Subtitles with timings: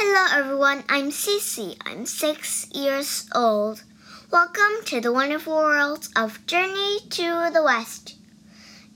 [0.00, 1.76] Hello everyone, I'm Cece.
[1.84, 3.82] I'm six years old.
[4.30, 8.14] Welcome to the wonderful world of Journey to the West.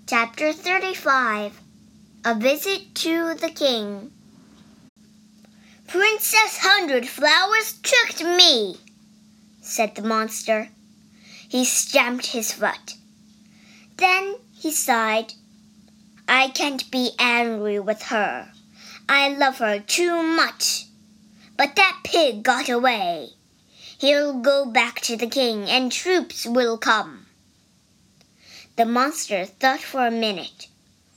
[0.06, 1.60] Chapter 35
[2.24, 4.12] A Visit to the King.
[5.88, 8.76] Princess Hundred Flowers tricked me,
[9.60, 10.68] said the monster.
[11.48, 12.94] He stamped his foot.
[13.96, 15.34] Then he sighed.
[16.28, 18.52] I can't be angry with her.
[19.08, 20.86] I love her too much.
[21.62, 23.34] But that pig got away.
[24.00, 27.26] He'll go back to the king, and troops will come.
[28.74, 30.66] The monster thought for a minute.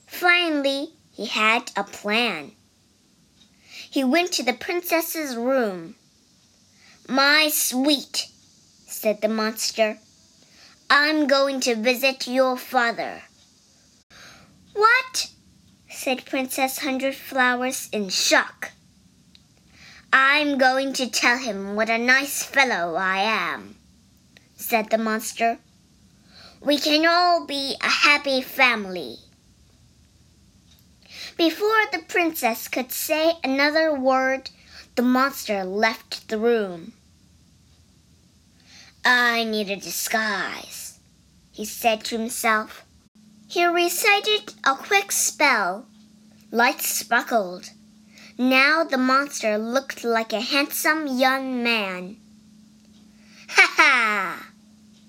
[0.05, 2.51] Finally, he had a plan.
[3.89, 5.95] He went to the princess's room.
[7.09, 8.27] My sweet,
[8.85, 9.97] said the monster,
[10.91, 13.23] I'm going to visit your father.
[14.73, 15.31] What?
[15.89, 18.73] said Princess Hundred Flowers in shock.
[20.13, 23.75] I'm going to tell him what a nice fellow I am,
[24.55, 25.59] said the monster.
[26.61, 29.17] We can all be a happy family.
[31.37, 34.49] Before the princess could say another word,
[34.95, 36.93] the monster left the room.
[39.03, 40.99] I need a disguise,
[41.51, 42.85] he said to himself.
[43.47, 45.85] He recited a quick spell.
[46.51, 47.69] Lights sparkled.
[48.37, 52.17] Now the monster looked like a handsome young man.
[53.47, 54.47] Ha ha!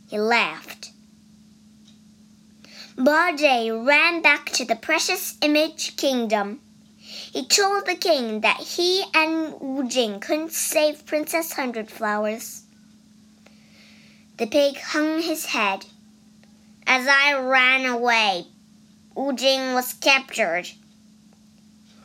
[0.08, 0.92] He laughed.
[2.96, 6.60] Bajie ran back to the precious image kingdom.
[6.98, 12.62] He told the king that he and Wu Jing couldn't save Princess Hundred Flowers.
[14.36, 15.84] The pig hung his head.
[16.86, 18.46] As I ran away,
[19.16, 20.70] Wu Jing was captured.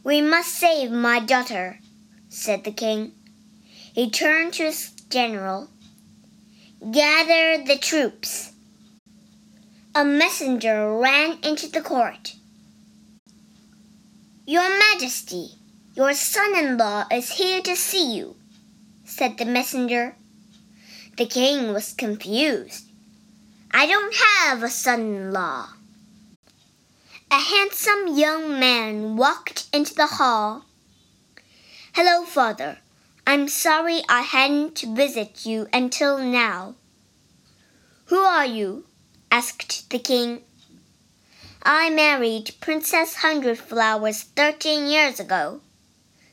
[0.04, 1.80] We must save my daughter,
[2.28, 3.14] said the king.
[3.94, 5.70] He turned to his general.
[6.92, 8.52] Gather the troops.
[9.94, 12.36] A messenger ran into the court.
[14.48, 15.52] Your Majesty,
[15.94, 18.36] your son in law is here to see you,
[19.06, 20.16] said the messenger.
[21.18, 22.86] The king was confused.
[23.70, 25.70] I don't have a son in law.
[27.34, 30.66] A handsome young man walked into the hall.
[31.94, 32.80] Hello, father.
[33.26, 36.76] I'm sorry I hadn't visited you until now.
[38.08, 38.84] Who are you?
[39.32, 40.42] asked the king.
[41.64, 45.62] I married Princess Hundred Flowers thirteen years ago,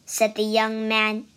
[0.04, 1.28] said the young man.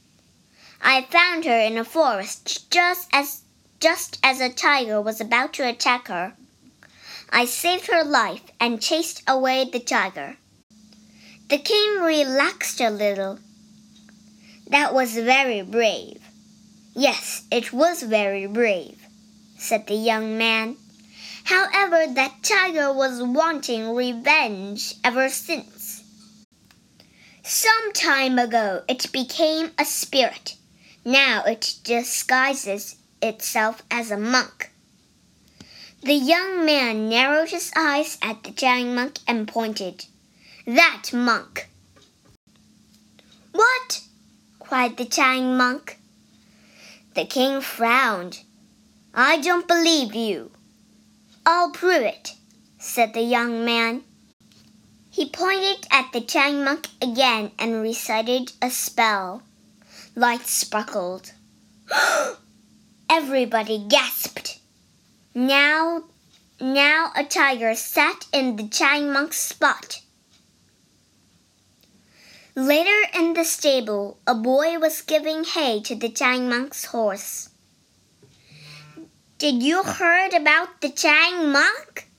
[0.82, 3.42] I found her in a forest just as
[3.80, 6.34] just as a tiger was about to attack her.
[7.32, 10.38] I saved her life and chased away the tiger.
[11.50, 13.40] The king relaxed a little.
[14.68, 16.22] That was very brave.
[16.94, 19.06] Yes, it was very brave,
[19.58, 20.76] said the young man.
[21.46, 26.04] However, that tiger was wanting revenge ever since.
[27.44, 30.56] Some time ago, it became a spirit.
[31.06, 34.71] Now it disguises itself as a monk.
[36.04, 40.06] The young man narrowed his eyes at the giant monk and pointed.
[40.66, 41.70] That monk.
[43.52, 44.02] What?
[44.60, 46.00] cried the giant monk.
[47.14, 48.40] The king frowned.
[49.14, 50.50] I don't believe you.
[51.46, 52.34] I'll prove it,
[52.80, 54.04] said the young man.
[55.12, 59.44] He pointed at the giant monk again and recited a spell.
[60.16, 61.34] Lights sparkled.
[63.10, 64.61] Everybody gasped.
[65.34, 66.04] Now,
[66.60, 68.68] now a tiger sat in the
[69.14, 70.02] monk's spot.
[72.54, 76.10] Later in the stable, a boy was giving hay to the
[76.50, 77.48] monk's horse.
[79.38, 80.90] Did you heard about the
[81.54, 82.10] monk?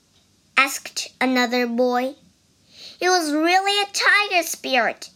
[0.57, 2.15] asked another boy.
[2.99, 5.11] He was really a tiger spirit.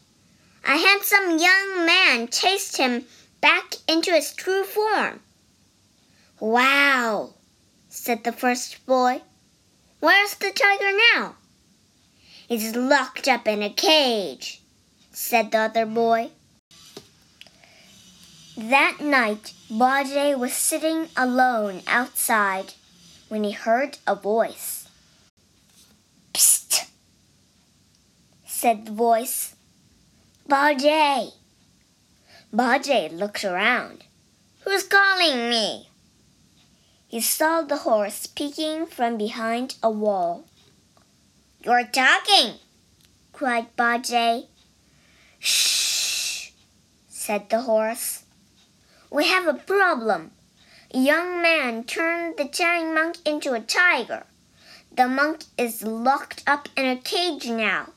[0.64, 3.06] A handsome young man chased him
[3.42, 5.22] back into his true form.
[6.40, 7.34] Wow,
[7.98, 9.22] said the first boy.
[10.00, 11.36] Where's the tiger now?
[12.48, 14.62] He's locked up in a cage,
[15.12, 16.30] said the other boy.
[18.56, 22.74] That night, Bajie was sitting alone outside
[23.28, 24.88] when he heard a voice.
[26.34, 26.88] Psst,
[28.46, 29.56] said the voice.
[30.48, 31.34] Bajie.
[32.54, 34.06] Bajie looked around.
[34.62, 35.87] Who's calling me?
[37.10, 40.44] He saw the horse peeking from behind a wall.
[41.64, 42.56] You're talking,
[43.32, 44.48] cried Bajie.
[45.40, 46.52] Shh,
[47.08, 48.24] said the horse.
[49.10, 50.32] We have a problem.
[50.94, 54.26] A young man turned the giant monk into a tiger.
[54.92, 57.94] The monk is locked up in a cage now.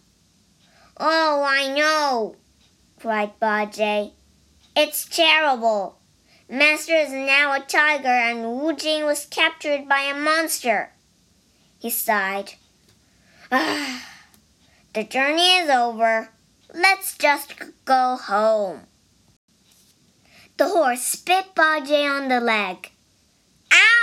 [0.97, 2.37] Oh, I know,
[3.01, 4.13] cried Bajie.
[4.77, 6.00] It's terrible.
[6.53, 10.91] Master is now a tiger and Wu Jing was captured by a monster.
[11.79, 12.55] He sighed.
[13.53, 14.05] Ah,
[14.93, 16.31] the journey is over.
[16.75, 17.55] Let's just
[17.85, 18.81] go home.
[20.57, 22.91] The horse spit Bajie on the leg.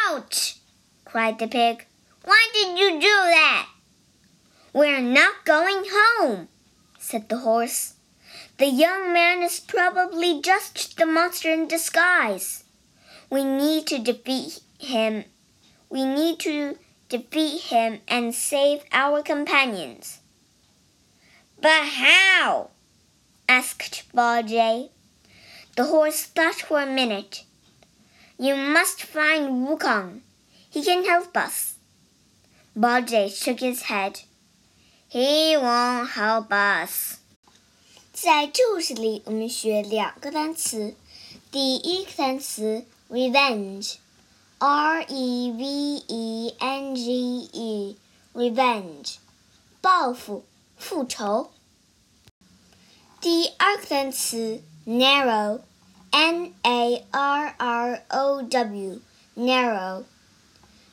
[0.08, 0.62] Ouch!
[1.04, 1.86] cried the pig.
[2.24, 3.68] Why did you do that?
[4.72, 6.48] We're not going home,
[6.98, 7.97] said the horse.
[8.57, 12.63] The young man is probably just the monster in disguise.
[13.30, 15.25] We need to defeat him.
[15.92, 20.21] We need to defeat him and save our companions.
[21.62, 22.71] But how?
[23.48, 24.89] asked Bajie.
[25.75, 27.44] The horse thought for a minute.
[28.39, 30.21] You must find Wukong.
[30.68, 31.75] He can help us.
[32.75, 34.21] Bajie shook his head.
[35.07, 37.17] He won't help us.
[38.19, 40.96] 在故事里，我们学两个单词。
[41.52, 45.64] 第一个单词 revenge，r e v
[46.08, 47.48] e n g
[48.34, 49.18] e，revenge，
[49.81, 50.44] 报复、
[50.75, 51.52] 复仇。
[53.22, 60.06] 第二个单词 narrow，n a r r o w，narrow，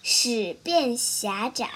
[0.03, 1.71] 使变狭窄。